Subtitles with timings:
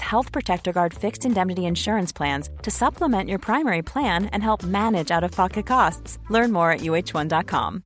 [0.00, 5.10] Health Protector Guard fixed indemnity insurance plans to supplement your primary plan and help manage
[5.10, 6.18] out of pocket costs.
[6.30, 7.82] Learn more at uh1.com.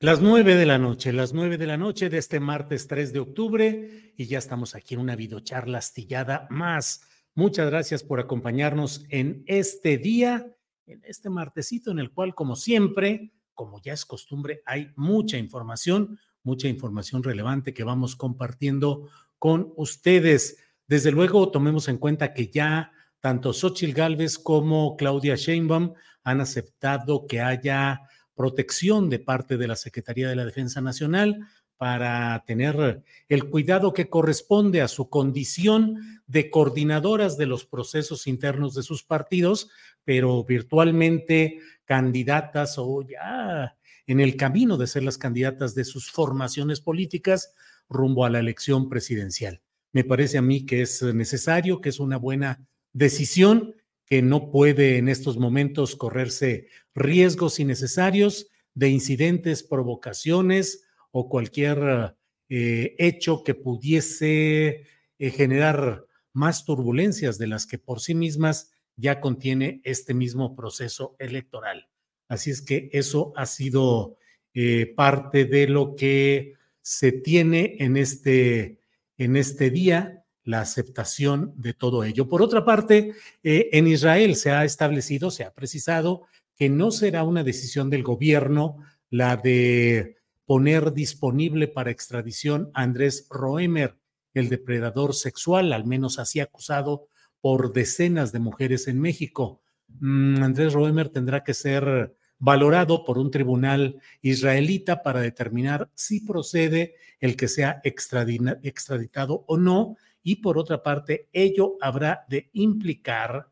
[0.00, 3.18] Las nueve de la noche, las nueve de la noche de este martes 3 de
[3.18, 7.02] octubre, y ya estamos aquí en una videocharla astillada más.
[7.34, 10.46] Muchas gracias por acompañarnos en este día,
[10.86, 16.16] en este martesito en el cual, como siempre, como ya es costumbre, hay mucha información,
[16.48, 20.56] mucha información relevante que vamos compartiendo con ustedes.
[20.86, 25.92] Desde luego, tomemos en cuenta que ya tanto Xochitl Gálvez como Claudia Sheinbaum
[26.24, 28.00] han aceptado que haya
[28.34, 34.08] protección de parte de la Secretaría de la Defensa Nacional para tener el cuidado que
[34.08, 39.70] corresponde a su condición de coordinadoras de los procesos internos de sus partidos,
[40.04, 43.76] pero virtualmente candidatas o ya
[44.08, 47.54] en el camino de ser las candidatas de sus formaciones políticas
[47.88, 49.62] rumbo a la elección presidencial.
[49.92, 53.74] Me parece a mí que es necesario, que es una buena decisión
[54.06, 62.16] que no puede en estos momentos correrse riesgos innecesarios de incidentes, provocaciones o cualquier
[62.48, 64.86] eh, hecho que pudiese
[65.18, 71.14] eh, generar más turbulencias de las que por sí mismas ya contiene este mismo proceso
[71.18, 71.87] electoral.
[72.28, 74.16] Así es que eso ha sido
[74.54, 78.80] eh, parte de lo que se tiene en este,
[79.16, 82.28] en este día la aceptación de todo ello.
[82.28, 83.12] Por otra parte,
[83.42, 86.22] eh, en Israel se ha establecido, se ha precisado
[86.56, 88.78] que no será una decisión del gobierno
[89.10, 90.16] la de
[90.46, 93.98] poner disponible para extradición a Andrés Roemer,
[94.32, 97.08] el depredador sexual, al menos así acusado
[97.40, 99.60] por decenas de mujeres en México.
[100.00, 106.94] Mm, Andrés Roemer tendrá que ser valorado por un tribunal israelita para determinar si procede
[107.20, 109.96] el que sea extraditado o no.
[110.22, 113.48] Y por otra parte, ello habrá de implicar,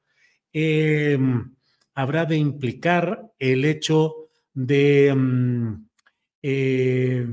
[0.53, 1.55] em,
[1.95, 5.87] habrá de implicar el hecho de mm,
[6.43, 7.27] eh,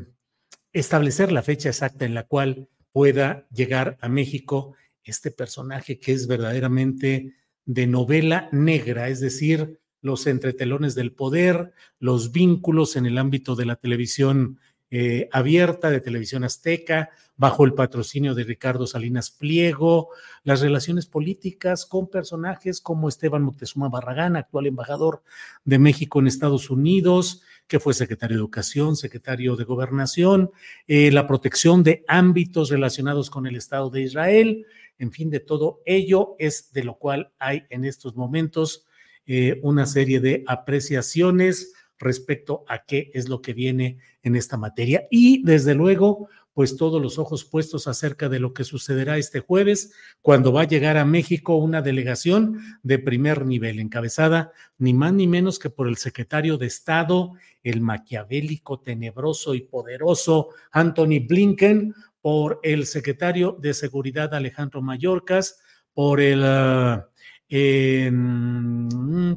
[0.71, 6.27] establecer la fecha exacta en la cual pueda llegar a México este personaje que es
[6.27, 7.33] verdaderamente
[7.65, 13.65] de novela negra, es decir, los entretelones del poder, los vínculos en el ámbito de
[13.65, 14.59] la televisión
[14.91, 20.09] eh, abierta de televisión azteca, bajo el patrocinio de Ricardo Salinas Pliego,
[20.43, 25.23] las relaciones políticas con personajes como Esteban Moctezuma Barragán, actual embajador
[25.65, 27.41] de México en Estados Unidos,
[27.73, 30.51] que fue secretario de Educación, secretario de Gobernación,
[30.85, 34.67] eh, la protección de ámbitos relacionados con el Estado de Israel,
[34.99, 38.85] en fin, de todo ello es de lo cual hay en estos momentos
[39.25, 45.07] eh, una serie de apreciaciones respecto a qué es lo que viene en esta materia.
[45.09, 49.93] Y desde luego, pues todos los ojos puestos acerca de lo que sucederá este jueves,
[50.21, 55.27] cuando va a llegar a México una delegación de primer nivel, encabezada ni más ni
[55.27, 62.59] menos que por el secretario de Estado, el maquiavélico, tenebroso y poderoso Anthony Blinken, por
[62.63, 65.59] el secretario de Seguridad Alejandro Mayorkas,
[65.93, 67.09] por el, ah,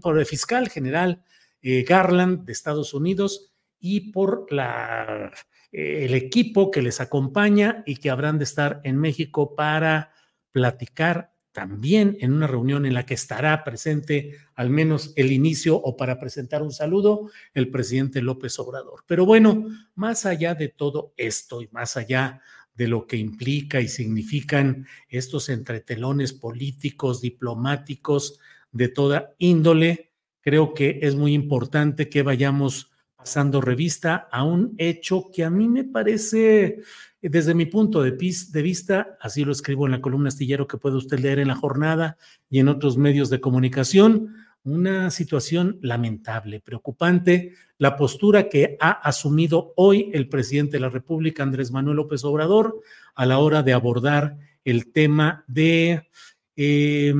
[0.00, 1.25] por el fiscal general
[1.62, 5.32] eh, Garland de Estados Unidos y por la,
[5.72, 10.12] el equipo que les acompaña y que habrán de estar en México para
[10.52, 15.96] platicar también en una reunión en la que estará presente al menos el inicio o
[15.96, 19.04] para presentar un saludo el presidente López Obrador.
[19.06, 19.64] Pero bueno,
[19.94, 22.42] más allá de todo esto y más allá
[22.74, 28.38] de lo que implica y significan estos entretelones políticos, diplomáticos
[28.70, 32.92] de toda índole, creo que es muy importante que vayamos
[33.26, 36.78] pasando revista a un hecho que a mí me parece,
[37.20, 41.19] desde mi punto de, vista, así lo escribo en la columna astillero que puede usted
[41.19, 42.19] leer en la jornada
[42.49, 49.73] y en otros medios de comunicación, una situación lamentable, preocupante, la postura que ha asumido
[49.75, 52.81] hoy el presidente de la República, Andrés Manuel López Obrador,
[53.17, 56.08] a la hora de abordar el tema de
[56.55, 57.12] eh,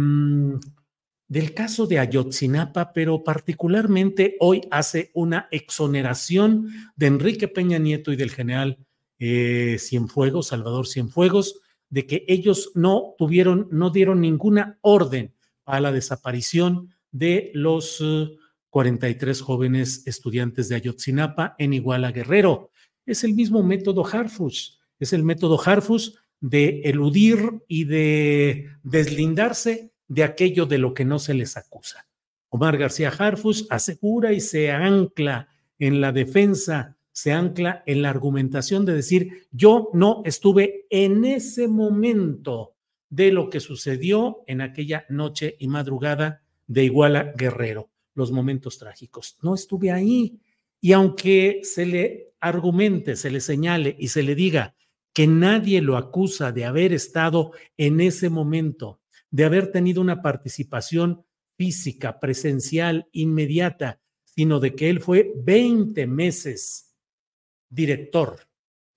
[1.29, 8.17] del caso de Ayotzinapa, pero particularmente hoy hace una exoneración de Enrique Peña Nieto y
[8.17, 8.79] del general
[9.19, 15.35] eh, Cienfuegos, Salvador Cienfuegos, de que ellos no tuvieron, no dieron ninguna orden
[15.65, 18.03] a la desaparición de los
[18.71, 22.71] 43 eh, jóvenes estudiantes de Ayotzinapa en Iguala Guerrero.
[23.05, 30.25] Es el mismo método Harfus, es el método Harfus de eludir y de deslindarse de
[30.25, 32.07] aquello de lo que no se les acusa.
[32.49, 35.49] Omar García Harfus asegura y se ancla
[35.79, 41.69] en la defensa, se ancla en la argumentación de decir, yo no estuve en ese
[41.69, 42.75] momento
[43.09, 49.39] de lo que sucedió en aquella noche y madrugada de Iguala Guerrero, los momentos trágicos.
[49.43, 50.39] No estuve ahí.
[50.81, 54.75] Y aunque se le argumente, se le señale y se le diga
[55.13, 59.01] que nadie lo acusa de haber estado en ese momento
[59.31, 61.25] de haber tenido una participación
[61.57, 66.95] física, presencial, inmediata, sino de que él fue 20 meses
[67.69, 68.49] director,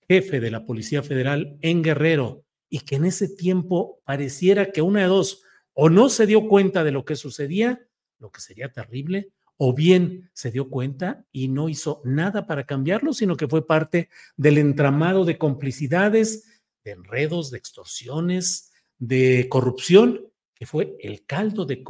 [0.08, 5.02] jefe de la Policía Federal en Guerrero, y que en ese tiempo pareciera que una
[5.02, 5.44] de dos,
[5.74, 7.88] o no se dio cuenta de lo que sucedía,
[8.20, 13.14] lo que sería terrible, o bien se dio cuenta y no hizo nada para cambiarlo,
[13.14, 18.69] sino que fue parte del entramado de complicidades, de enredos, de extorsiones,
[19.00, 21.84] de corrupción, que fue el caldo de,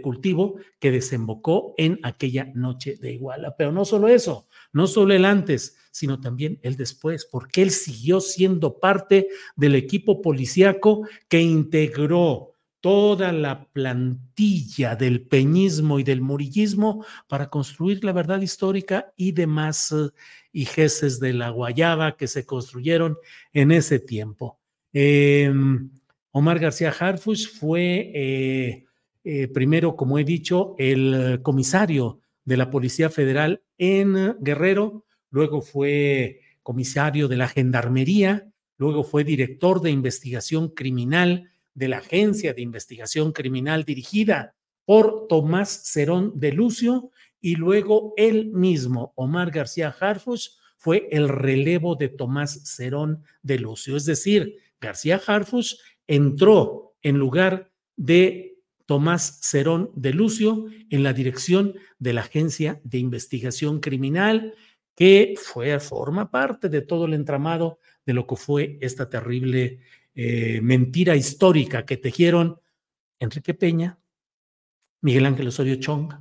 [0.00, 3.56] cultivo que desembocó en aquella noche de Iguala.
[3.56, 8.20] Pero no solo eso, no solo el antes, sino también el después, porque él siguió
[8.20, 17.06] siendo parte del equipo policíaco que integró toda la plantilla del peñismo y del murillismo
[17.28, 20.10] para construir la verdad histórica y demás uh,
[20.52, 23.16] hijeces de la guayaba que se construyeron
[23.52, 24.58] en ese tiempo.
[24.92, 25.50] Eh,
[26.32, 28.84] Omar García Harfuch fue eh,
[29.24, 36.40] eh, primero, como he dicho, el comisario de la Policía Federal en Guerrero, luego fue
[36.62, 43.32] comisario de la Gendarmería, luego fue director de investigación criminal de la Agencia de Investigación
[43.32, 51.08] Criminal dirigida por Tomás Cerón de Lucio y luego él mismo, Omar García Harfuch, fue
[51.12, 53.96] el relevo de Tomás Cerón de Lucio.
[53.96, 55.76] Es decir, García Harfuch
[56.06, 62.98] entró en lugar de Tomás Cerón de Lucio en la dirección de la Agencia de
[62.98, 64.54] Investigación Criminal,
[64.94, 69.80] que fue, forma parte de todo el entramado de lo que fue esta terrible
[70.14, 72.60] eh, mentira histórica que tejieron
[73.18, 73.98] Enrique Peña,
[75.00, 76.12] Miguel Ángel Osorio Chong,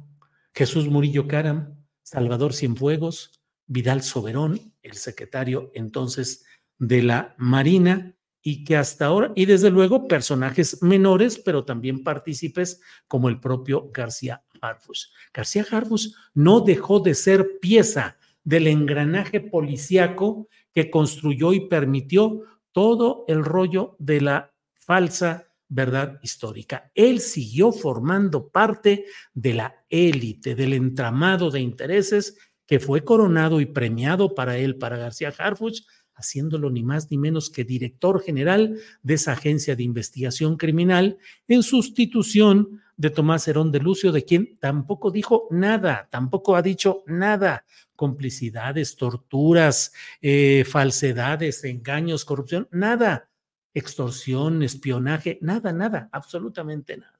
[0.54, 6.46] Jesús Murillo Caram, Salvador Cienfuegos, Vidal Soberón, el secretario entonces
[6.78, 12.82] de la Marina, y que hasta ahora, y desde luego personajes menores, pero también partícipes
[13.08, 15.14] como el propio García Harfus.
[15.34, 22.42] García Harfus no dejó de ser pieza del engranaje policíaco que construyó y permitió
[22.72, 26.92] todo el rollo de la falsa verdad histórica.
[26.96, 33.66] Él siguió formando parte de la élite, del entramado de intereses que fue coronado y
[33.66, 35.82] premiado para él, para García Harfuch,
[36.22, 41.64] haciéndolo ni más ni menos que director general de esa agencia de investigación criminal en
[41.64, 47.66] sustitución de Tomás Herón de Lucio, de quien tampoco dijo nada, tampoco ha dicho nada.
[47.96, 53.30] Complicidades, torturas, eh, falsedades, engaños, corrupción, nada.
[53.74, 57.20] Extorsión, espionaje, nada, nada, absolutamente nada.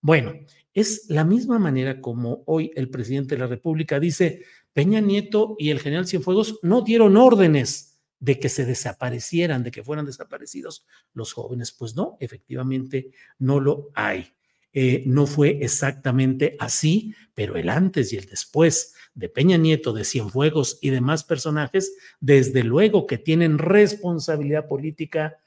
[0.00, 0.32] Bueno,
[0.72, 5.70] es la misma manera como hoy el presidente de la República dice, Peña Nieto y
[5.70, 7.87] el general Cienfuegos no dieron órdenes
[8.20, 11.72] de que se desaparecieran, de que fueran desaparecidos los jóvenes.
[11.72, 14.32] Pues no, efectivamente no lo hay.
[14.72, 20.04] Eh, no fue exactamente así, pero el antes y el después de Peña Nieto, de
[20.04, 25.38] Cienfuegos y demás personajes, desde luego que tienen responsabilidad política.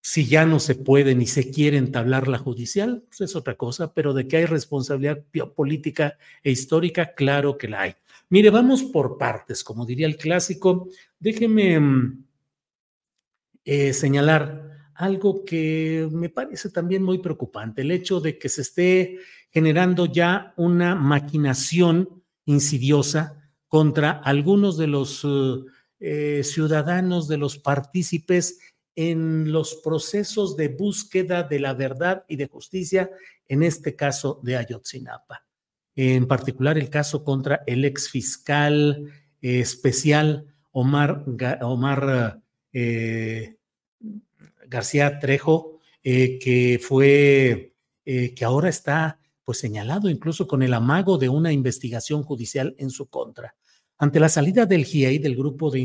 [0.00, 3.92] Si ya no se puede ni se quiere entablar la judicial, pues es otra cosa,
[3.92, 5.22] pero de que hay responsabilidad
[5.54, 7.94] política e histórica, claro que la hay.
[8.30, 10.88] Mire, vamos por partes, como diría el clásico.
[11.18, 12.24] Déjeme mm,
[13.64, 19.18] eh, señalar algo que me parece también muy preocupante, el hecho de que se esté
[19.50, 25.26] generando ya una maquinación insidiosa contra algunos de los
[26.00, 28.58] eh, ciudadanos, de los partícipes
[28.96, 33.10] en los procesos de búsqueda de la verdad y de justicia,
[33.46, 35.47] en este caso de Ayotzinapa.
[36.00, 39.10] En particular, el caso contra el ex fiscal
[39.42, 41.24] eh, especial Omar,
[41.60, 42.40] Omar
[42.72, 43.56] eh,
[44.68, 47.74] García Trejo, eh, que fue,
[48.04, 53.08] que ahora está pues señalado incluso con el amago de una investigación judicial en su
[53.08, 53.56] contra.
[53.98, 55.80] Ante la salida del GIEI, del grupo de,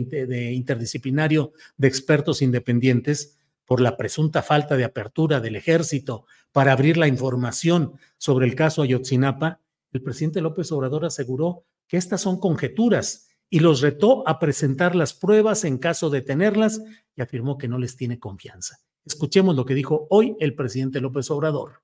[0.53, 7.07] interdisciplinario de expertos independientes, por la presunta falta de apertura del ejército para abrir la
[7.07, 9.62] información sobre el caso Ayotzinapa,
[9.93, 15.13] el presidente López Obrador aseguró que estas son conjeturas y los retó a presentar las
[15.13, 16.81] pruebas en caso de tenerlas
[17.15, 18.79] y afirmó que no les tiene confianza.
[19.05, 21.83] Escuchemos lo que dijo hoy el presidente López Obrador.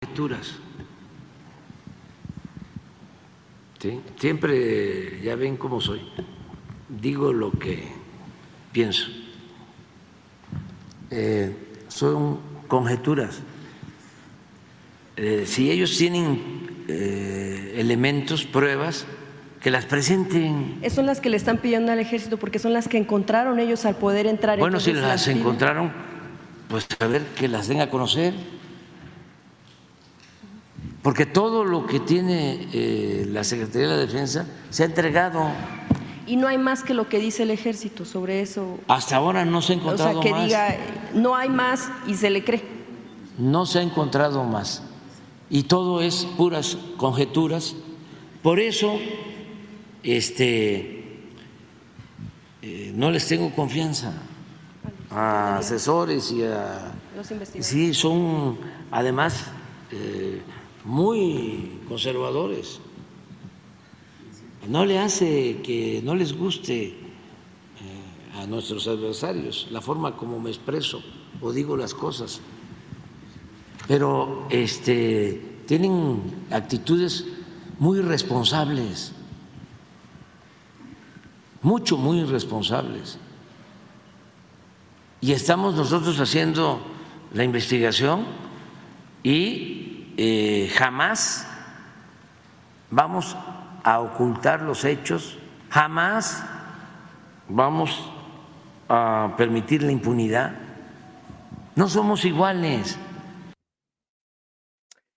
[0.00, 0.54] Conjeturas
[4.18, 6.00] Siempre, ya ven cómo soy,
[6.88, 7.82] digo lo que
[8.72, 9.08] pienso.
[11.10, 11.54] Eh,
[11.88, 13.40] son conjeturas.
[15.16, 19.06] Eh, si ellos tienen eh, elementos, pruebas,
[19.60, 20.80] que las presenten.
[20.90, 23.96] Son las que le están pidiendo al ejército porque son las que encontraron ellos al
[23.96, 24.58] poder entrar.
[24.58, 25.92] Bueno, si las, encontraron,
[26.68, 28.34] pues a ver que las den a conocer
[31.04, 35.48] porque todo lo que tiene eh, la Secretaría de la Defensa se ha entregado.
[36.26, 38.78] Y no hay más que lo que dice el ejército sobre eso.
[38.88, 40.18] Hasta ahora no se ha encontrado más.
[40.18, 40.76] O sea, que diga,
[41.12, 42.64] no hay más y se le cree.
[43.36, 44.82] No se ha encontrado más.
[45.50, 47.76] Y todo es puras conjeturas.
[48.42, 48.98] Por eso,
[50.02, 51.04] este,
[52.62, 54.22] eh, no les tengo confianza
[55.10, 56.94] a asesores y a...
[57.16, 57.66] Los investigadores.
[57.66, 58.58] Sí, son
[58.90, 59.46] además...
[59.92, 60.42] Eh,
[60.84, 62.78] muy conservadores.
[64.68, 66.94] No le hace que no les guste eh,
[68.36, 71.02] a nuestros adversarios la forma como me expreso
[71.40, 72.40] o digo las cosas,
[73.86, 77.24] pero este, tienen actitudes
[77.78, 79.12] muy irresponsables,
[81.62, 83.18] mucho, muy irresponsables.
[85.20, 86.80] Y estamos nosotros haciendo
[87.32, 88.26] la investigación
[89.22, 91.46] y eh, jamás
[92.90, 93.36] vamos
[93.82, 95.38] a ocultar los hechos,
[95.70, 96.44] jamás
[97.48, 98.10] vamos
[98.88, 100.52] a permitir la impunidad.
[101.74, 102.98] No somos iguales.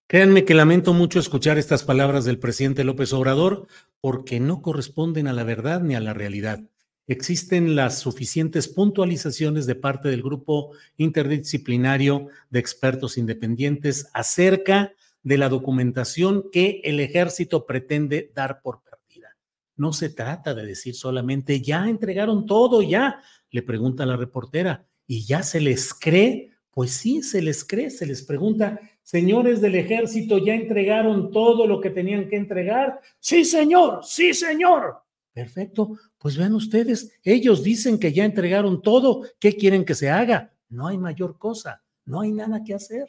[0.10, 3.68] Créanme que lamento mucho escuchar estas palabras del presidente López Obrador
[4.00, 6.62] porque no corresponden a la verdad ni a la realidad.
[7.08, 15.50] Existen las suficientes puntualizaciones de parte del grupo interdisciplinario de expertos independientes acerca de la
[15.50, 19.36] documentación que el ejército pretende dar por perdida.
[19.76, 23.22] No se trata de decir solamente, ya entregaron todo, ya,
[23.52, 26.54] le pregunta la reportera, y ya se les cree.
[26.72, 31.80] Pues sí, se les cree, se les pregunta, señores del ejército, ¿ya entregaron todo lo
[31.80, 33.00] que tenían que entregar?
[33.22, 34.98] Sí, señor, sí, señor.
[35.32, 40.54] Perfecto, pues vean ustedes, ellos dicen que ya entregaron todo, ¿qué quieren que se haga?
[40.68, 43.08] No hay mayor cosa, no hay nada que hacer.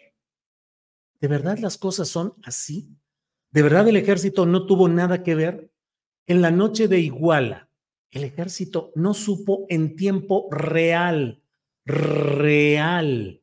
[1.21, 2.97] ¿De verdad las cosas son así?
[3.50, 5.73] ¿De verdad el ejército no tuvo nada que ver?
[6.28, 7.71] En la noche de Iguala,
[8.12, 11.43] el ejército no supo en tiempo real,
[11.85, 13.43] real,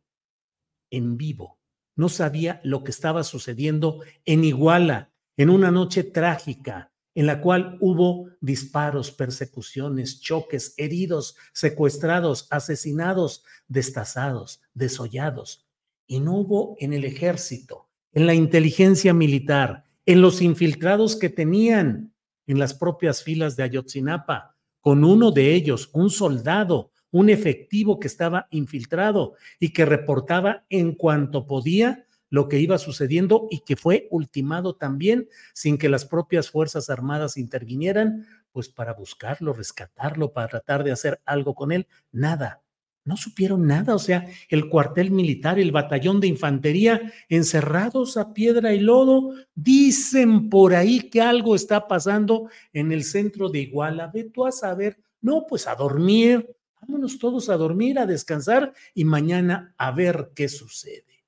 [0.90, 1.55] en vivo.
[1.96, 7.78] No sabía lo que estaba sucediendo en Iguala, en una noche trágica, en la cual
[7.80, 15.66] hubo disparos, persecuciones, choques, heridos, secuestrados, asesinados, destazados, desollados.
[16.08, 22.14] Y no hubo en el ejército, en la inteligencia militar, en los infiltrados que tenían
[22.48, 28.08] en las propias filas de Ayotzinapa, con uno de ellos, un soldado, un efectivo que
[28.08, 34.10] estaba infiltrado y que reportaba en cuanto podía lo que iba sucediendo y que fue
[34.12, 40.84] ultimado también sin que las propias Fuerzas Armadas intervinieran, pues para buscarlo, rescatarlo, para tratar
[40.84, 41.88] de hacer algo con él.
[42.12, 42.64] Nada,
[43.06, 48.74] no supieron nada, o sea, el cuartel militar, el batallón de infantería, encerrados a piedra
[48.74, 54.12] y lodo, dicen por ahí que algo está pasando en el centro de Iguala.
[54.14, 56.54] Ve tú a saber, no, pues a dormir,
[56.88, 61.26] vámonos todos a dormir, a descansar y mañana a ver qué sucede.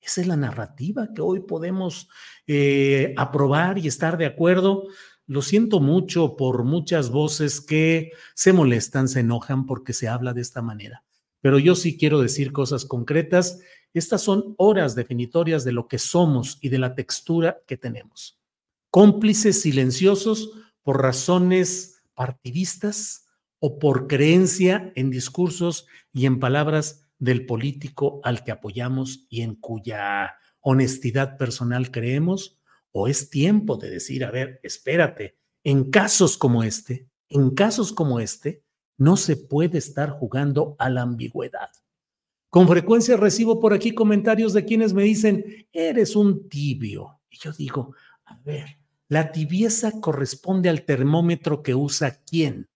[0.00, 2.08] Esa es la narrativa que hoy podemos
[2.46, 4.88] eh, aprobar y estar de acuerdo.
[5.26, 10.40] Lo siento mucho por muchas voces que se molestan, se enojan porque se habla de
[10.40, 11.04] esta manera.
[11.40, 13.60] Pero yo sí quiero decir cosas concretas.
[13.92, 18.40] Estas son horas definitorias de lo que somos y de la textura que tenemos.
[18.90, 20.50] Cómplices silenciosos
[20.82, 23.26] por razones partidistas,
[23.60, 29.54] o por creencia en discursos y en palabras del político al que apoyamos y en
[29.54, 32.58] cuya honestidad personal creemos?
[32.92, 38.18] ¿O es tiempo de decir, a ver, espérate, en casos como este, en casos como
[38.18, 38.64] este,
[38.96, 41.70] no se puede estar jugando a la ambigüedad?
[42.48, 47.20] Con frecuencia recibo por aquí comentarios de quienes me dicen, eres un tibio.
[47.30, 52.68] Y yo digo, a ver, la tibieza corresponde al termómetro que usa quién.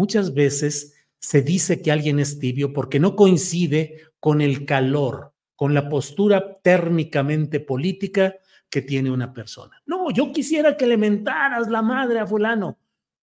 [0.00, 5.74] Muchas veces se dice que alguien es tibio porque no coincide con el calor, con
[5.74, 8.36] la postura térmicamente política
[8.70, 9.76] que tiene una persona.
[9.84, 12.78] No, yo quisiera que le mentaras la madre a fulano.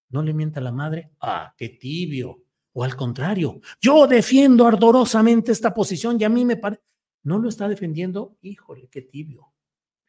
[0.09, 1.13] ¿No le mienta la madre?
[1.19, 2.43] Ah, qué tibio.
[2.73, 6.83] O al contrario, yo defiendo ardorosamente esta posición y a mí me parece...
[7.23, 8.37] ¿No lo está defendiendo?
[8.41, 9.51] Híjole, qué tibio.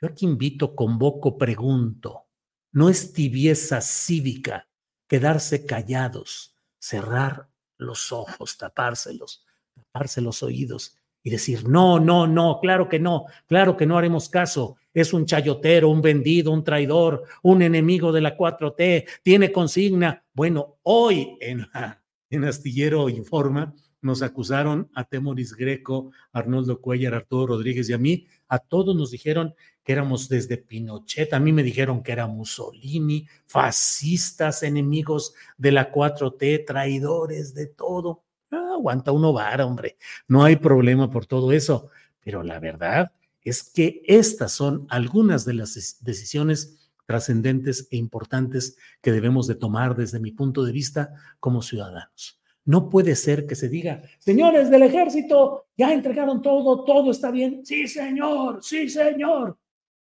[0.03, 2.27] Yo aquí invito, convoco, pregunto.
[2.73, 4.69] No es tibieza cívica
[5.07, 9.45] quedarse callados, cerrar los ojos, tapárselos,
[9.75, 14.29] taparse los oídos y decir, no, no, no, claro que no, claro que no haremos
[14.29, 14.77] caso.
[14.95, 20.25] Es un chayotero, un vendido, un traidor, un enemigo de la 4T, tiene consigna.
[20.33, 27.55] Bueno, hoy en la en Astillero Informa, nos acusaron a Temoris Greco, Arnoldo Cuellar, Arturo
[27.55, 28.27] Rodríguez y a mí.
[28.49, 33.27] A todos nos dijeron que éramos desde Pinochet, a mí me dijeron que era Mussolini,
[33.47, 38.25] fascistas, enemigos de la 4T, traidores de todo.
[38.51, 39.97] Ah, aguanta uno vara, hombre.
[40.27, 41.91] No hay problema por todo eso.
[42.21, 43.13] Pero la verdad
[43.43, 49.97] es que estas son algunas de las decisiones trascendentes e importantes que debemos de tomar
[49.97, 52.38] desde mi punto de vista como ciudadanos.
[52.69, 57.65] No puede ser que se diga, señores del ejército, ya entregaron todo, todo está bien.
[57.65, 59.59] Sí, señor, sí, señor.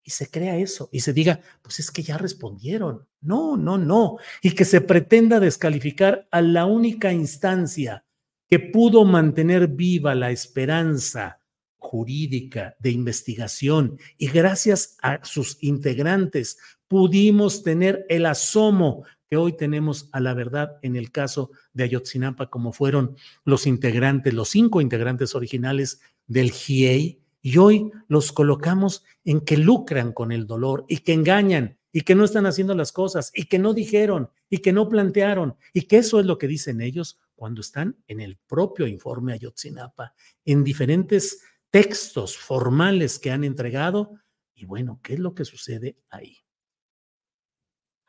[0.03, 3.05] Y se crea eso y se diga, pues es que ya respondieron.
[3.21, 4.17] No, no, no.
[4.41, 8.03] Y que se pretenda descalificar a la única instancia
[8.49, 11.38] que pudo mantener viva la esperanza
[11.79, 16.57] jurídica de investigación y gracias a sus integrantes
[16.87, 22.49] pudimos tener el asomo que hoy tenemos a la verdad en el caso de Ayotzinapa,
[22.49, 23.15] como fueron
[23.45, 30.11] los integrantes, los cinco integrantes originales del GIEI, y hoy los colocamos en que lucran
[30.11, 33.59] con el dolor y que engañan y que no están haciendo las cosas y que
[33.59, 37.61] no dijeron y que no plantearon y que eso es lo que dicen ellos cuando
[37.61, 40.13] están en el propio informe Ayotzinapa,
[40.43, 44.15] en diferentes textos formales que han entregado.
[44.53, 46.37] Y bueno, ¿qué es lo que sucede ahí?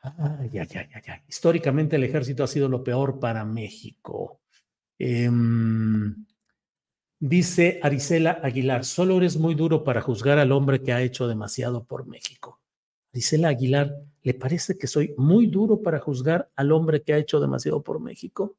[0.01, 4.41] Ay, ay, ay, ay, Históricamente el ejército ha sido lo peor para México.
[4.97, 6.25] Em,
[7.19, 11.85] dice Arisela Aguilar, solo eres muy duro para juzgar al hombre que ha hecho demasiado
[11.85, 12.59] por México.
[13.13, 13.93] Arisela Aguilar,
[14.23, 17.99] ¿le parece que soy muy duro para juzgar al hombre que ha hecho demasiado por
[17.99, 18.57] México?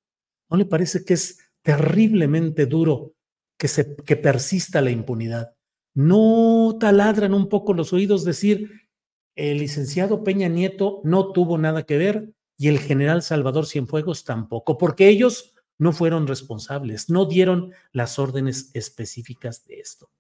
[0.49, 3.15] ¿No le parece que es terriblemente duro
[3.63, 5.55] que, se, que persista la impunidad?
[5.95, 8.89] ¿No taladran un poco los oídos decir,
[9.37, 14.79] el licenciado Peña Nieto no tuvo nada que ver y el general Salvador Cienfuegos tampoco,
[14.79, 20.11] porque ellos no fueron responsables, no dieron las órdenes específicas de esto.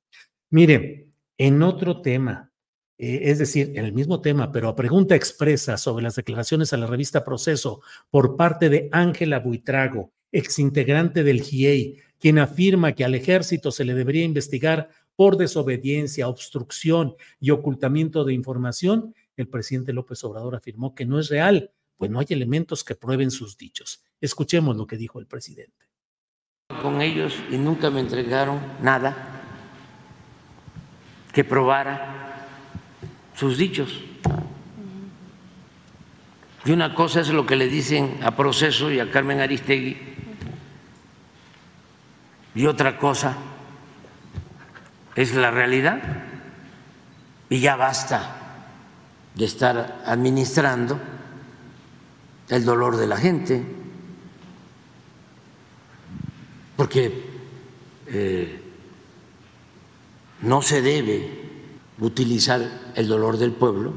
[0.50, 2.52] Mire, en otro tema,
[2.96, 6.76] eh, es decir, en el mismo tema, pero a pregunta expresa sobre las declaraciones a
[6.76, 13.16] la revista Proceso por parte de Ángela Buitrago, exintegrante del GIEI, quien afirma que al
[13.16, 20.22] ejército se le debería investigar por desobediencia, obstrucción y ocultamiento de información, el presidente López
[20.22, 24.04] Obrador afirmó que no es real, pues no hay elementos que prueben sus dichos.
[24.20, 25.88] Escuchemos lo que dijo el presidente.
[26.80, 29.42] Con ellos y nunca me entregaron nada
[31.32, 32.46] que probara
[33.34, 34.00] sus dichos.
[36.64, 40.11] Y una cosa es lo que le dicen a Proceso y a Carmen Aristegui,
[42.54, 43.36] y otra cosa
[45.14, 46.02] es la realidad.
[47.48, 48.36] Y ya basta
[49.34, 50.98] de estar administrando
[52.48, 53.62] el dolor de la gente,
[56.76, 57.30] porque
[58.06, 58.62] eh,
[60.42, 61.50] no se debe
[61.98, 63.96] utilizar el dolor del pueblo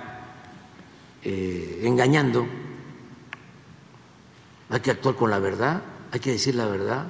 [1.23, 2.47] eh, engañando.
[4.69, 7.07] Hay que actuar con la verdad, hay que decir la verdad.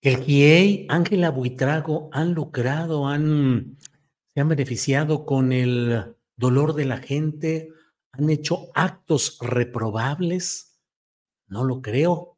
[0.00, 3.78] El GIEI, Ángela Buitrago han lucrado, han,
[4.34, 7.68] se han beneficiado con el dolor de la gente,
[8.10, 10.80] han hecho actos reprobables.
[11.46, 12.36] No lo creo.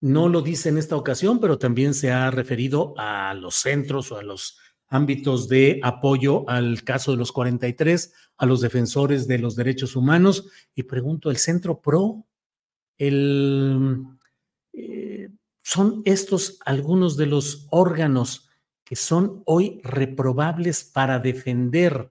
[0.00, 4.18] No lo dice en esta ocasión, pero también se ha referido a los centros o
[4.18, 4.58] a los
[4.88, 10.50] ámbitos de apoyo al caso de los 43, a los defensores de los derechos humanos.
[10.74, 12.26] Y pregunto, ¿el Centro PRO,
[12.96, 14.04] el,
[14.72, 15.30] eh,
[15.62, 18.48] son estos algunos de los órganos
[18.84, 22.10] que son hoy reprobables para defender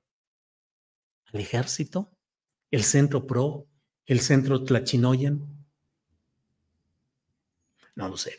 [1.33, 2.11] al ejército,
[2.69, 3.67] el Centro PRO,
[4.05, 5.41] el Centro Tlachinoyan.
[7.95, 8.33] No lo sé.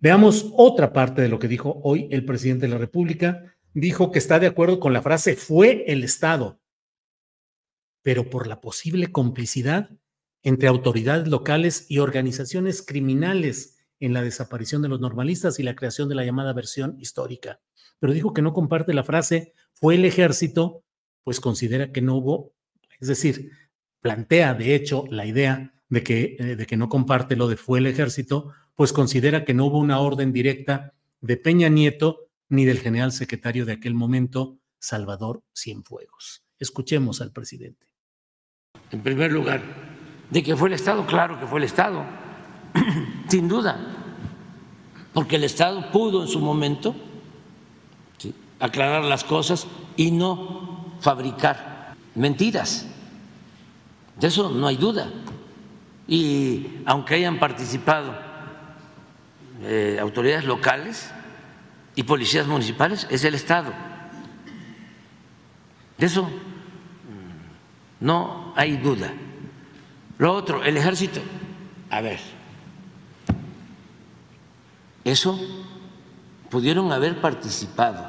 [0.00, 3.42] Veamos otra parte de lo que dijo hoy el presidente de la República.
[3.74, 6.60] Dijo que está de acuerdo con la frase fue el Estado,
[8.02, 9.90] pero por la posible complicidad
[10.42, 16.08] entre autoridades locales y organizaciones criminales en la desaparición de los normalistas y la creación
[16.08, 17.60] de la llamada versión histórica.
[17.98, 20.82] Pero dijo que no comparte la frase fue el ejército,
[21.22, 22.54] pues considera que no hubo,
[22.98, 23.50] es decir,
[24.00, 27.78] plantea de hecho la idea de que, eh, de que no comparte lo de fue
[27.78, 32.80] el ejército, pues considera que no hubo una orden directa de Peña Nieto ni del
[32.80, 36.42] general secretario de aquel momento, Salvador Cienfuegos.
[36.58, 37.86] Escuchemos al presidente.
[38.90, 39.62] En primer lugar,
[40.30, 42.04] de que fue el Estado, claro que fue el Estado
[43.28, 43.78] sin duda,
[45.14, 46.94] porque el Estado pudo en su momento
[48.58, 52.86] aclarar las cosas y no fabricar mentiras.
[54.18, 55.08] De eso no hay duda.
[56.06, 58.12] Y aunque hayan participado
[59.62, 61.10] eh, autoridades locales
[61.94, 63.72] y policías municipales, es el Estado.
[65.98, 66.30] De eso
[68.00, 69.12] no hay duda.
[70.18, 71.20] Lo otro, el ejército.
[71.90, 72.20] A ver,
[75.04, 75.38] eso
[76.48, 78.06] pudieron haber participado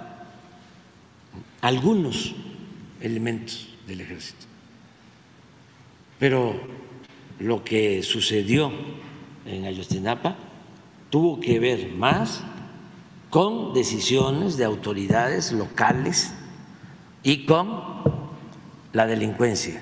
[1.62, 2.36] algunos
[3.00, 4.46] elementos del ejército.
[6.20, 6.60] Pero
[7.39, 8.72] lo que sucedió
[9.46, 10.36] en Ayotzinapa
[11.10, 12.44] tuvo que ver más
[13.32, 16.32] con decisiones de autoridades locales
[17.24, 17.82] y con
[18.91, 19.82] la delincuencia,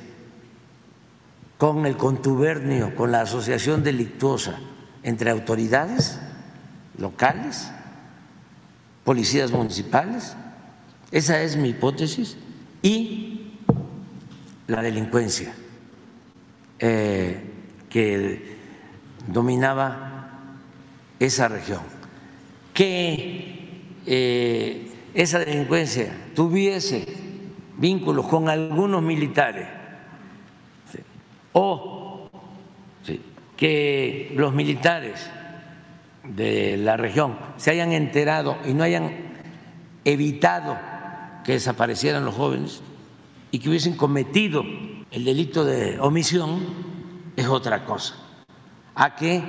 [1.58, 4.60] con el contubernio, con la asociación delictuosa
[5.02, 6.20] entre autoridades
[6.98, 7.72] locales,
[9.04, 10.36] policías municipales,
[11.12, 12.38] esa es mi hipótesis,
[12.84, 13.56] y
[14.68, 15.54] la delincuencia
[16.78, 17.42] eh,
[17.90, 18.58] que
[19.28, 20.32] dominaba
[21.20, 21.99] esa región.
[22.80, 27.06] Que eh, esa delincuencia tuviese
[27.76, 29.68] vínculos con algunos militares
[31.52, 32.30] o
[33.58, 35.30] que los militares
[36.24, 39.12] de la región se hayan enterado y no hayan
[40.06, 40.78] evitado
[41.44, 42.82] que desaparecieran los jóvenes
[43.52, 44.64] y que hubiesen cometido
[45.12, 46.62] el delito de omisión
[47.36, 48.16] es otra cosa.
[48.96, 49.44] A que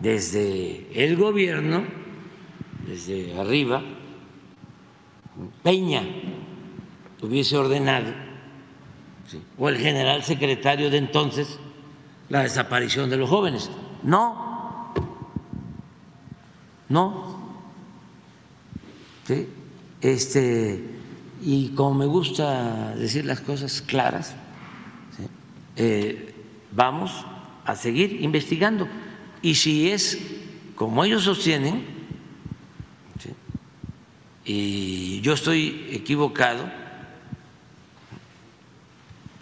[0.00, 1.99] desde el gobierno,
[2.90, 3.82] desde arriba,
[5.62, 6.02] Peña
[7.22, 8.12] hubiese ordenado,
[9.56, 11.58] o el general secretario de entonces,
[12.28, 13.70] la desaparición de los jóvenes.
[14.02, 14.92] No,
[16.88, 17.38] no.
[20.00, 20.84] Este,
[21.42, 24.34] y como me gusta decir las cosas claras,
[25.76, 26.34] eh,
[26.72, 27.24] vamos
[27.64, 28.88] a seguir investigando.
[29.42, 30.18] Y si es
[30.74, 31.99] como ellos sostienen,
[34.44, 36.70] y yo estoy equivocado,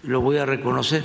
[0.03, 1.05] lo voy a reconocer.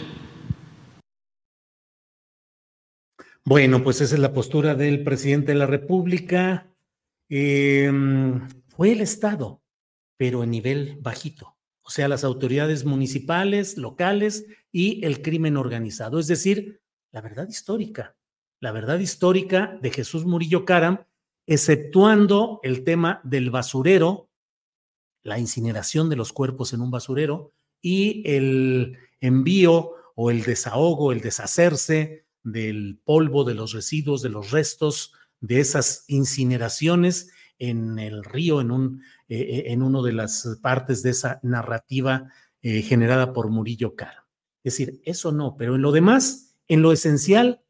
[3.45, 6.73] Bueno, pues esa es la postura del presidente de la República.
[7.29, 9.62] Em, fue el Estado,
[10.17, 16.27] pero en nivel bajito, o sea, las autoridades municipales, locales y el crimen organizado, es
[16.27, 18.15] decir, la verdad histórica,
[18.62, 21.06] la verdad histórica de Jesús Murillo Caram,
[21.45, 24.29] exceptuando el tema del basurero,
[25.23, 27.51] la incineración de los cuerpos en un basurero
[27.82, 34.51] y el envío o el desahogo, el deshacerse del polvo, de los residuos, de los
[34.51, 40.58] restos de esas incineraciones en el río, en, un, eh, eh, en una de las
[40.62, 42.29] partes de esa narrativa
[42.62, 44.23] eh, generada por Murillo Caro.
[44.63, 47.62] Es decir, eso no, pero en lo demás, en lo esencial,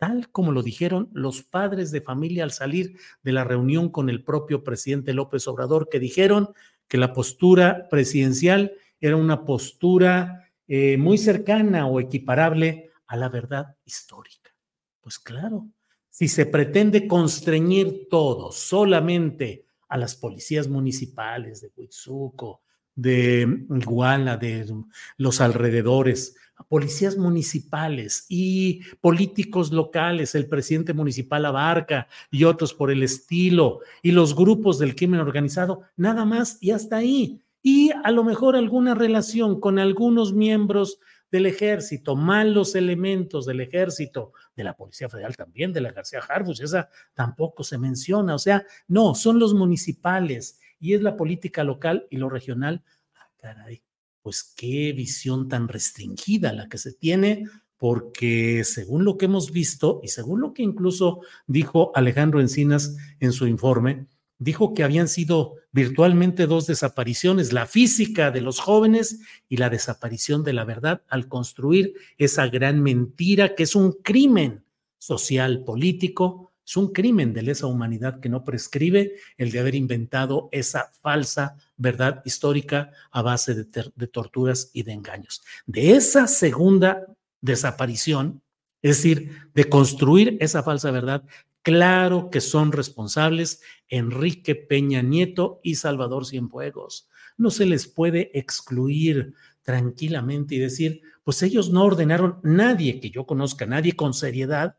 [0.00, 4.24] tal como lo dijeron los padres de familia al salir de la reunión con el
[4.24, 6.54] propio presidente López Obrador, que dijeron
[6.88, 10.50] que la postura presidencial era una postura
[10.98, 14.54] muy cercana o equiparable a la verdad histórica.
[15.02, 15.68] Pues claro,
[16.08, 22.62] si se pretende constreñir todo solamente a las policías municipales de Huitzuco,
[23.00, 24.72] de Iguala, de
[25.16, 26.36] los alrededores,
[26.68, 34.12] policías municipales y políticos locales, el presidente municipal Abarca y otros por el estilo, y
[34.12, 37.42] los grupos del crimen organizado, nada más y hasta ahí.
[37.62, 40.98] Y a lo mejor alguna relación con algunos miembros
[41.30, 46.60] del ejército, malos elementos del ejército, de la Policía Federal también, de la García Harfuch,
[46.60, 48.34] esa tampoco se menciona.
[48.34, 52.82] O sea, no, son los municipales y es la política local y lo regional.
[53.14, 53.82] Ah, caray,
[54.22, 57.44] pues qué visión tan restringida la que se tiene,
[57.76, 63.32] porque según lo que hemos visto y según lo que incluso dijo Alejandro Encinas en
[63.32, 64.06] su informe,
[64.38, 70.42] dijo que habían sido virtualmente dos desapariciones, la física de los jóvenes y la desaparición
[70.42, 74.64] de la verdad al construir esa gran mentira que es un crimen
[74.98, 80.48] social, político, es un crimen de lesa humanidad que no prescribe el de haber inventado
[80.52, 85.42] esa falsa verdad histórica a base de, torturas y de engaños.
[85.66, 87.08] De esa segunda
[87.40, 88.40] desaparición,
[88.82, 91.24] es decir, de construir esa falsa verdad,
[91.62, 97.06] Claro que son responsables Enrique Peña Nieto y Salvador Cienfuegos.
[97.36, 103.26] No se les puede excluir tranquilamente y decir, pues ellos no ordenaron nadie que yo
[103.26, 104.76] conozca, nadie con seriedad,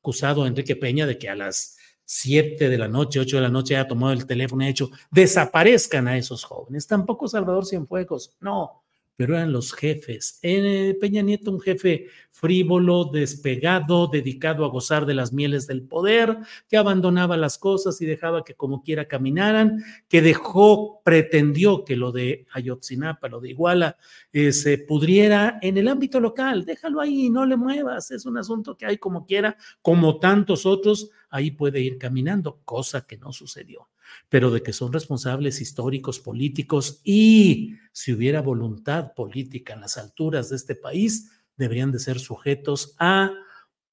[0.00, 3.48] acusado a Enrique Peña de que a las siete de la noche, ocho de la
[3.50, 6.86] noche haya tomado el teléfono y ha hecho, desaparezcan a esos jóvenes.
[6.86, 8.82] Tampoco Salvador Cienfuegos, no
[9.20, 10.38] pero eran los jefes.
[10.40, 16.38] En Peña Nieto, un jefe frívolo, despegado, dedicado a gozar de las mieles del poder,
[16.70, 22.12] que abandonaba las cosas y dejaba que como quiera caminaran, que dejó, pretendió que lo
[22.12, 23.98] de Ayotzinapa, lo de Iguala,
[24.32, 26.64] eh, se pudriera en el ámbito local.
[26.64, 31.10] Déjalo ahí, no le muevas, es un asunto que hay como quiera, como tantos otros,
[31.30, 33.88] ahí puede ir caminando, cosa que no sucedió
[34.28, 40.50] pero de que son responsables históricos, políticos y si hubiera voluntad política en las alturas
[40.50, 43.32] de este país, deberían de ser sujetos a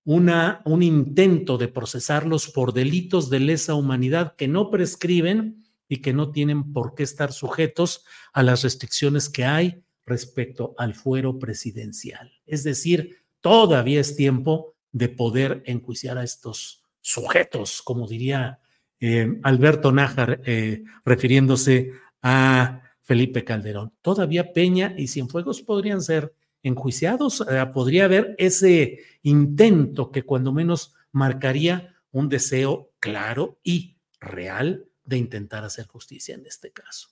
[0.06, 6.14] una, un intento de procesarlos por delitos de lesa humanidad que no prescriben y que
[6.14, 12.32] no tienen por qué estar sujetos a las restricciones que hay respecto al fuero presidencial.
[12.46, 18.60] Es decir, todavía es tiempo de poder enjuiciar a estos sujetos, como diría
[19.00, 23.94] eh, Alberto Nájar eh, refiriéndose a Felipe Calderón.
[24.02, 26.34] Todavía Peña y Cienfuegos podrían ser
[26.64, 34.88] enjuiciados, eh, podría haber ese intento que cuando menos marcaría un deseo claro y real
[35.04, 37.10] de intentar hacer justicia en este caso.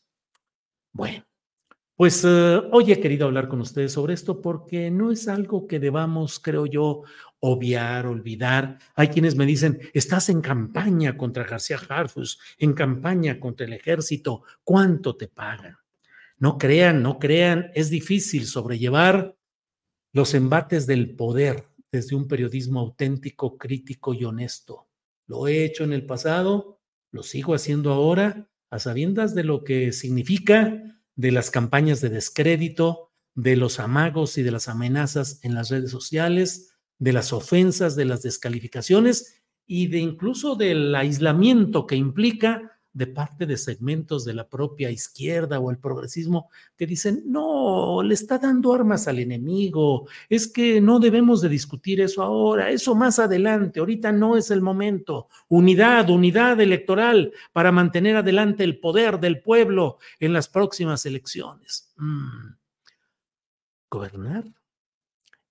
[0.91, 1.26] Bueno,
[1.95, 6.39] pues hoy he querido hablar con ustedes sobre esto porque no es algo que debamos,
[6.39, 7.03] creo yo,
[7.39, 8.79] obviar, olvidar.
[8.95, 14.43] Hay quienes me dicen, estás en campaña contra García Harfus, en campaña contra el ejército,
[14.63, 15.77] ¿cuánto te pagan?
[16.38, 19.38] No crean, no crean, es difícil sobrellevar
[20.12, 24.88] los embates del poder desde un periodismo auténtico, crítico y honesto.
[25.27, 26.81] Lo he hecho en el pasado,
[27.12, 33.12] lo sigo haciendo ahora, a sabiendas de lo que significa, de las campañas de descrédito,
[33.34, 38.06] de los amagos y de las amenazas en las redes sociales, de las ofensas, de
[38.06, 44.47] las descalificaciones y de incluso del aislamiento que implica de parte de segmentos de la
[44.47, 50.47] propia izquierda o el progresismo que dicen, no, le está dando armas al enemigo, es
[50.47, 55.27] que no debemos de discutir eso ahora, eso más adelante, ahorita no es el momento.
[55.49, 61.91] Unidad, unidad electoral para mantener adelante el poder del pueblo en las próximas elecciones.
[61.97, 62.53] Mm.
[63.89, 64.45] ¿Gobernar?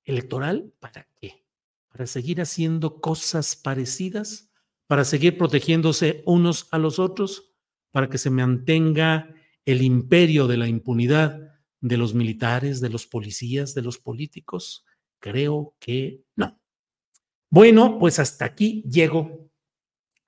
[0.06, 1.44] ¿Electoral para qué?
[1.92, 4.48] ¿Para seguir haciendo cosas parecidas?
[4.86, 7.54] ¿Para seguir protegiéndose unos a los otros?
[7.90, 11.40] ¿Para que se mantenga el imperio de la impunidad
[11.80, 14.84] de los militares, de los policías, de los políticos?
[15.18, 16.60] Creo que no.
[17.48, 19.50] Bueno, pues hasta aquí llego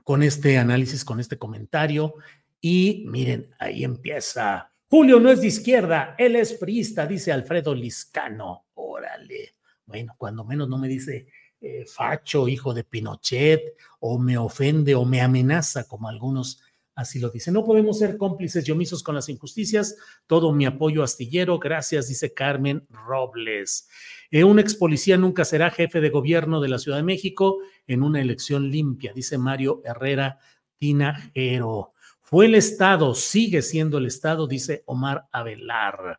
[0.04, 2.14] con este análisis, con este comentario.
[2.60, 4.72] Y miren, ahí empieza.
[4.88, 8.68] Julio no es de izquierda, él es priista, dice Alfredo Liscano.
[8.74, 9.56] Órale.
[9.84, 11.26] Bueno, cuando menos no me dice
[11.66, 16.62] eh, facho, hijo de Pinochet, o me ofende o me amenaza, como algunos
[16.94, 17.54] así lo dicen.
[17.54, 19.96] No podemos ser cómplices y omisos con las injusticias.
[20.26, 21.58] Todo mi apoyo astillero.
[21.58, 23.88] Gracias, dice Carmen Robles.
[24.30, 28.02] Eh, un ex policía nunca será jefe de gobierno de la Ciudad de México en
[28.02, 30.40] una elección limpia, dice Mario Herrera
[30.78, 31.92] Tinajero.
[32.20, 36.18] Fue el Estado, sigue siendo el Estado, dice Omar Avelar.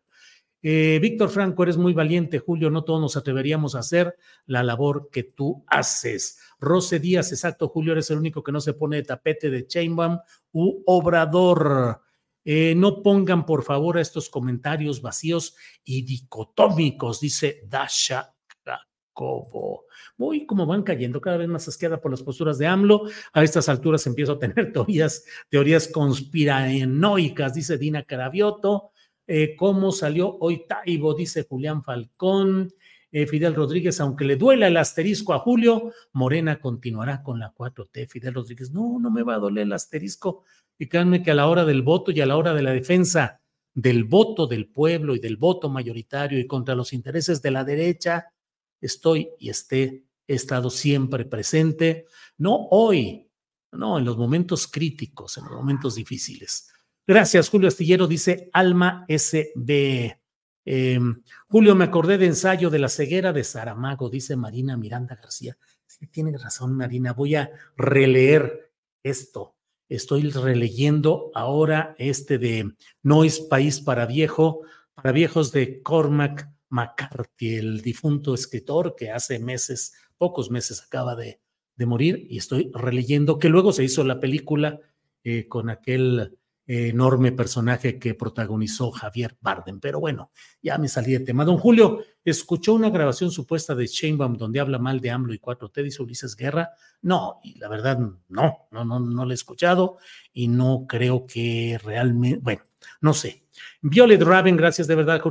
[0.60, 4.16] Eh, Víctor Franco, eres muy valiente, Julio, no todos nos atreveríamos a hacer
[4.46, 6.38] la labor que tú haces.
[6.58, 10.18] Rose Díaz, exacto, Julio, eres el único que no se pone de tapete de Chainbaum
[10.52, 12.02] u Obrador.
[12.44, 19.84] Eh, no pongan, por favor, estos comentarios vacíos y dicotómicos, dice Dasha Jacobo.
[20.16, 23.02] Voy como van cayendo, cada vez más asqueada por las posturas de AMLO.
[23.32, 28.90] A estas alturas empiezo a tener teorías, teorías conspiranoicas, dice Dina Carabioto.
[29.30, 31.14] Eh, ¿Cómo salió hoy Taibo?
[31.14, 32.72] Dice Julián Falcón.
[33.12, 38.06] Eh, Fidel Rodríguez, aunque le duela el asterisco a Julio, Morena continuará con la 4T.
[38.08, 40.44] Fidel Rodríguez, no, no me va a doler el asterisco.
[40.78, 43.40] Y créanme que a la hora del voto y a la hora de la defensa
[43.74, 48.32] del voto del pueblo y del voto mayoritario y contra los intereses de la derecha,
[48.80, 52.06] estoy y esté, he estado siempre presente,
[52.38, 53.30] no hoy,
[53.72, 56.72] no, en los momentos críticos, en los momentos difíciles.
[57.08, 60.20] Gracias, Julio Astillero, dice Alma SB.
[60.66, 65.56] Em, Julio, me acordé de ensayo de la ceguera de Saramago, dice Marina Miranda García.
[65.86, 67.14] Sí, tiene razón, Marina.
[67.14, 69.56] Voy a releer esto.
[69.88, 74.60] Estoy releyendo ahora este de No es país para viejo,
[74.92, 81.40] para viejos de Cormac McCarthy, el difunto escritor que hace meses, pocos meses acaba de,
[81.86, 84.78] morir, y estoy releyendo que luego se hizo la película
[85.24, 86.36] eh, con aquel
[86.68, 89.80] enorme personaje que protagonizó Javier Bardem.
[89.80, 90.30] Pero bueno,
[90.62, 91.44] ya me salí de tema.
[91.44, 95.82] Don Julio, ¿escuchó una grabación supuesta de Sheinbaum donde habla mal de AMLO y 4T,
[95.82, 96.70] dice Ulises Guerra?
[97.00, 99.96] No, y la verdad, no, no, no, no lo he escuchado
[100.32, 102.62] y no creo que realmente, bueno,
[103.00, 103.44] no sé.
[103.80, 105.22] Violet Raven, gracias de verdad,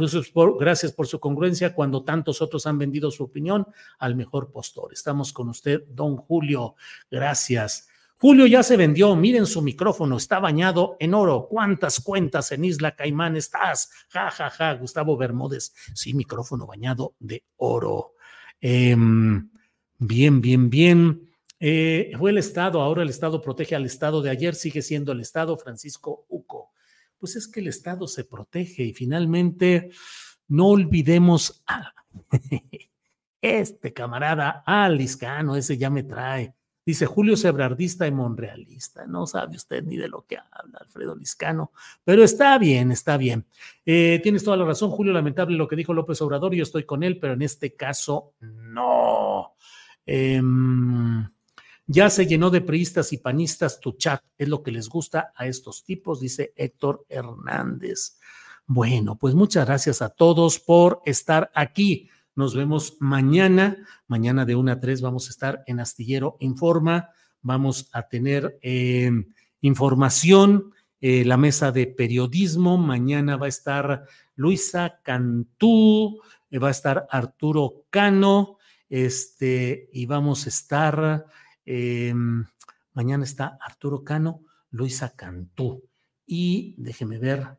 [0.60, 3.68] gracias por su congruencia cuando tantos otros han vendido su opinión
[4.00, 4.92] al mejor postor.
[4.92, 6.76] Estamos con usted, don Julio,
[7.12, 7.88] gracias.
[8.20, 11.48] Julio ya se vendió, miren su micrófono, está bañado en oro.
[11.48, 13.92] ¿Cuántas cuentas en Isla Caimán estás?
[14.10, 15.72] Ja, ja, ja, Gustavo Bermúdez.
[15.94, 18.16] Sí, micrófono bañado de oro.
[18.60, 19.52] Em,
[20.00, 21.30] bien, bien, bien.
[21.60, 25.20] Eh, fue el Estado, ahora el Estado protege al Estado de ayer, sigue siendo el
[25.20, 26.72] Estado Francisco Uco.
[27.20, 29.92] Pues es que el Estado se protege y finalmente
[30.48, 31.94] no olvidemos a
[33.42, 36.57] este camarada, Aliscano, ese ya me trae
[36.88, 39.06] Dice Julio Sebrardista y Monrealista.
[39.06, 41.74] No sabe usted ni de lo que habla Alfredo Liscano,
[42.06, 43.46] pero está bien, está bien.
[43.86, 45.12] Eh, tienes toda la razón, Julio.
[45.12, 46.56] Lamentable lo que dijo López Obrador.
[46.56, 49.58] Yo estoy con él, pero en este caso no.
[50.06, 51.30] Em,
[51.88, 54.24] ya se llenó de priistas y panistas tu chat.
[54.38, 58.18] Es lo que les gusta a estos tipos, dice Héctor Hernández.
[58.66, 62.10] Bueno, pues muchas gracias a todos por estar aquí.
[62.38, 63.84] Nos vemos mañana.
[64.08, 67.10] Mañana de 1 a 3 vamos a estar en Astillero Informa.
[67.42, 69.10] Vamos a tener eh,
[69.62, 70.72] información,
[71.02, 72.78] eh, la mesa de periodismo.
[72.78, 74.04] Mañana va a estar
[74.36, 76.22] Luisa Cantú,
[76.52, 81.26] eh, va a estar Arturo Cano, este, y vamos a estar,
[82.94, 85.90] mañana está Arturo Cano, Luisa Cantú.
[86.28, 87.58] Y déjeme ver.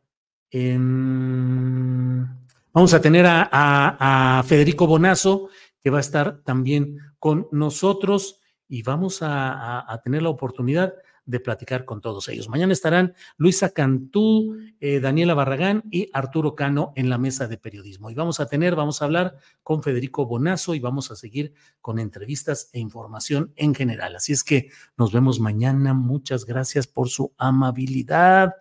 [2.73, 5.49] Vamos a tener a, Federico Bonazo,
[5.83, 11.85] que va a estar también con nosotros y vamos a, tener la oportunidad de platicar
[11.85, 12.49] con todos ellos.
[12.49, 18.11] Mañana estarán Luisa Cantú, eh, Daniela Barragán y Arturo Cano en la mesa de periodismo.
[18.11, 21.53] Y vamos a tener, vamos a hablar con Federico Bonazo y vamos a seguir
[21.83, 24.17] con entrevistas e información en general.
[24.17, 25.93] Así es que nos vemos mañana.
[25.93, 28.55] Muchas gracias por su amabilidad.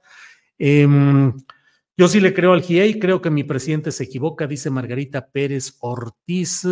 [0.58, 1.34] Em,
[1.98, 5.78] yo sí le creo al GIEI, creo que mi presidente se equivoca, dice Margarita Pérez
[5.80, 6.64] Ortiz.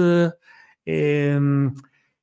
[0.85, 1.73] Em,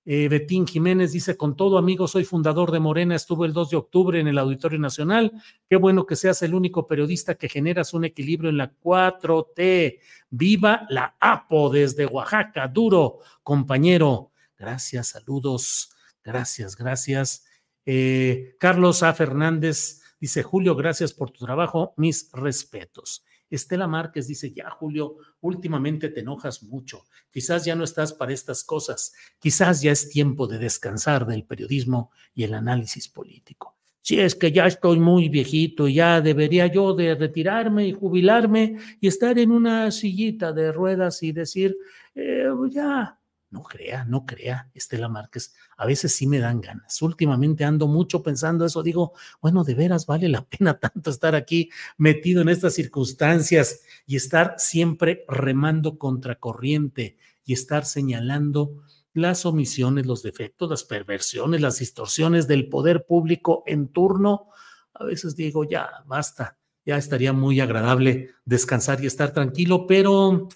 [0.04, 3.76] eh, Betín Jiménez dice, con todo amigo, soy fundador de Morena, estuve el 2 de
[3.76, 5.32] octubre en el Auditorio Nacional.
[5.68, 9.98] Qué bueno que seas el único periodista que generas un equilibrio en la 4T.
[10.30, 14.30] Viva la APO desde Oaxaca, duro, compañero.
[14.56, 15.90] Gracias, saludos,
[16.22, 17.44] gracias, gracias.
[17.84, 19.12] Eh, Carlos A.
[19.12, 23.24] Fernández Dice Julio, gracias por tu trabajo, mis respetos.
[23.50, 28.62] Estela Márquez dice, ya Julio, últimamente te enojas mucho, quizás ya no estás para estas
[28.62, 33.76] cosas, quizás ya es tiempo de descansar del periodismo y el análisis político.
[34.00, 39.08] Si es que ya estoy muy viejito, ya debería yo de retirarme y jubilarme y
[39.08, 41.76] estar en una sillita de ruedas y decir,
[42.14, 43.18] eh, ya,
[43.52, 45.54] No crea, no crea, Estela Márquez.
[45.76, 47.02] A veces sí me dan ganas.
[47.02, 48.82] Últimamente ando mucho pensando eso.
[48.82, 54.16] Digo, bueno, de veras vale la pena tanto estar aquí metido en estas circunstancias y
[54.16, 62.48] estar siempre remando contracorriente y estar señalando las omisiones, los defectos, las perversiones, las distorsiones
[62.48, 64.48] del poder público en turno.
[64.94, 70.48] A veces digo, ya, basta, ya estaría muy agradable descansar y estar tranquilo, pero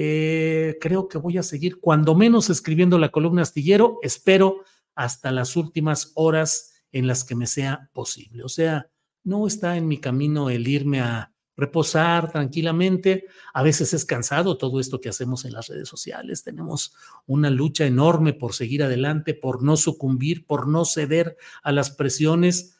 [0.00, 4.62] eh, creo que voy a seguir cuando menos escribiendo la columna astillero, espero
[4.94, 8.44] hasta las últimas horas en las que me sea posible.
[8.44, 8.88] O sea,
[9.24, 13.26] no está en mi camino el irme a reposar tranquilamente.
[13.52, 16.44] A veces es cansado todo esto que hacemos en las redes sociales.
[16.44, 16.94] Tenemos
[17.26, 22.77] una lucha enorme por seguir adelante, por no sucumbir, por no ceder a las presiones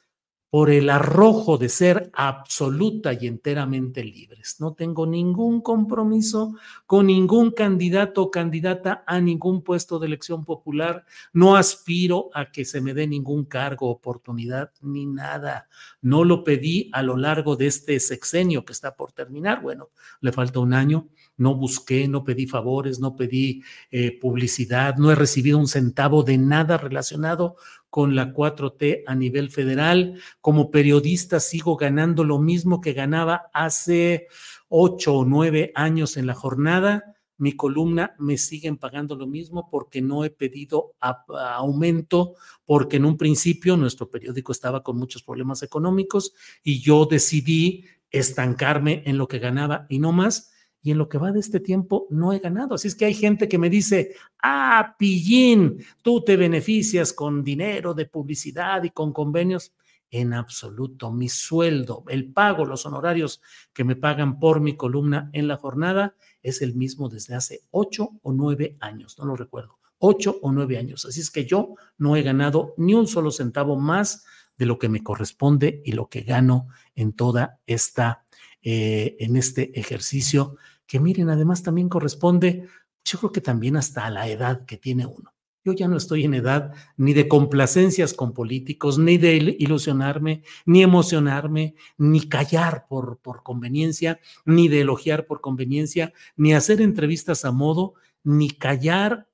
[0.50, 4.56] por el arrojo de ser absoluta y enteramente libres.
[4.60, 6.54] No tengo ningún compromiso
[6.86, 11.04] con ningún candidato o candidata a ningún puesto de elección popular.
[11.34, 15.68] No aspiro a que se me dé ningún cargo, oportunidad ni nada.
[16.00, 19.60] No lo pedí a lo largo de este sexenio que está por terminar.
[19.60, 19.90] Bueno,
[20.20, 21.08] le falta un año.
[21.38, 26.36] No busqué, no pedí favores, no pedí eh, publicidad, no he recibido un centavo de
[26.36, 27.56] nada relacionado
[27.90, 30.20] con la 4T a nivel federal.
[30.40, 34.28] Como periodista sigo ganando lo mismo que ganaba hace
[34.68, 37.14] ocho o nueve años en la jornada.
[37.36, 42.34] Mi columna me siguen pagando lo mismo porque no he pedido aumento,
[42.64, 46.34] porque en un principio nuestro periódico estaba con muchos problemas económicos
[46.64, 50.50] y yo decidí estancarme en lo que ganaba y no más
[50.82, 52.74] y en lo que va de este tiempo no he ganado.
[52.74, 57.94] Así es que hay gente que me dice, ah, pillín, tú te beneficias con dinero
[57.94, 59.72] de publicidad y con convenios.
[60.10, 63.42] En absoluto, mi sueldo, el pago, los honorarios
[63.74, 68.12] que me pagan por mi columna en la jornada es el mismo desde hace ocho
[68.22, 71.04] o nueve años, no lo recuerdo, ocho o nueve años.
[71.04, 74.24] Así es que yo no he ganado ni un solo centavo más
[74.56, 78.24] de lo que me corresponde y lo que gano en toda esta
[78.62, 80.56] eh, en este ejercicio,
[80.86, 82.66] que miren, además también corresponde,
[83.04, 85.34] yo creo que también hasta a la edad que tiene uno.
[85.64, 90.82] Yo ya no estoy en edad ni de complacencias con políticos, ni de ilusionarme, ni
[90.82, 97.52] emocionarme, ni callar por, por conveniencia, ni de elogiar por conveniencia, ni hacer entrevistas a
[97.52, 97.94] modo,
[98.24, 99.28] ni callar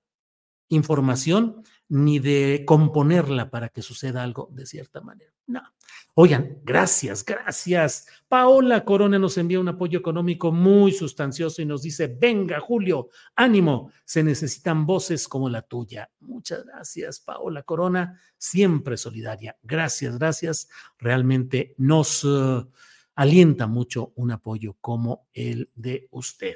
[0.69, 5.33] información, ni de componerla para que suceda algo de cierta manera.
[5.47, 5.63] No.
[6.17, 8.07] Oigan, gracias, gracias.
[8.29, 13.91] Paola Corona nos envía un apoyo económico muy sustancioso y nos dice, venga Julio, ánimo,
[14.05, 16.11] se necesitan voces como la tuya.
[16.21, 19.57] Muchas gracias, Paola Corona, siempre solidaria.
[19.63, 20.69] Gracias, gracias.
[20.99, 22.71] Realmente nos uh,
[23.17, 26.55] alienta mucho un apoyo como el de usted.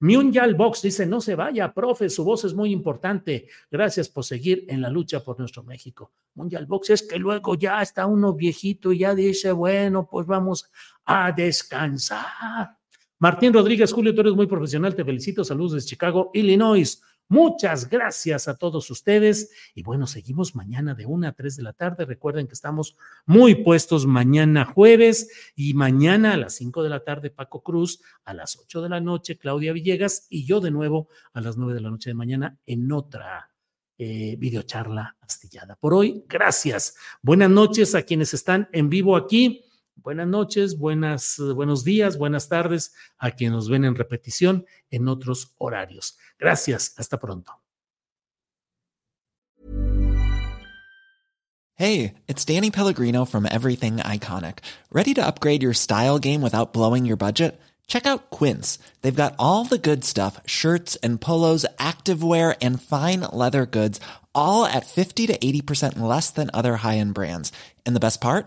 [0.00, 3.48] Myunjal Box dice, no se vaya, profe, su voz es muy importante.
[3.70, 6.12] Gracias por seguir en la lucha por nuestro México.
[6.34, 10.70] Mundial Box es que luego ya está uno viejito y ya dice, bueno, pues vamos
[11.04, 12.76] a descansar.
[13.18, 15.42] Martín Rodríguez, Julio, tú eres muy profesional, te felicito.
[15.42, 17.02] Saludos desde Chicago, Illinois.
[17.28, 19.50] Muchas gracias a todos ustedes.
[19.74, 22.06] Y bueno, seguimos mañana de una a tres de la tarde.
[22.06, 27.30] Recuerden que estamos muy puestos mañana jueves y mañana a las cinco de la tarde
[27.30, 31.42] Paco Cruz, a las ocho de la noche Claudia Villegas y yo de nuevo a
[31.42, 33.50] las nueve de la noche de mañana en otra
[33.98, 35.76] eh, videocharla astillada.
[35.76, 36.96] Por hoy, gracias.
[37.20, 39.67] Buenas noches a quienes están en vivo aquí.
[40.02, 45.54] Buenas noches, buenas, buenos días, buenas tardes a quienes nos ven en repetición en otros
[45.58, 46.16] horarios.
[46.38, 47.52] Gracias, hasta pronto.
[51.74, 54.58] Hey, it's Danny Pellegrino from Everything Iconic.
[54.90, 57.60] Ready to upgrade your style game without blowing your budget?
[57.86, 58.78] Check out Quince.
[59.02, 64.00] They've got all the good stuff shirts and polos, activewear, and fine leather goods,
[64.34, 67.52] all at 50 to 80% less than other high end brands.
[67.86, 68.46] And the best part?